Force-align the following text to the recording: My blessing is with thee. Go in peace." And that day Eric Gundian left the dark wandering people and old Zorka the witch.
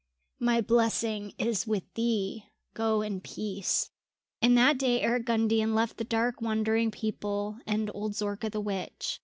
My 0.39 0.61
blessing 0.61 1.33
is 1.37 1.67
with 1.67 1.83
thee. 1.93 2.45
Go 2.73 3.03
in 3.03 3.21
peace." 3.21 3.91
And 4.41 4.57
that 4.57 4.79
day 4.79 4.99
Eric 4.99 5.27
Gundian 5.27 5.75
left 5.75 5.97
the 5.97 6.03
dark 6.03 6.41
wandering 6.41 6.89
people 6.89 7.59
and 7.67 7.91
old 7.93 8.13
Zorka 8.15 8.49
the 8.49 8.61
witch. 8.61 9.19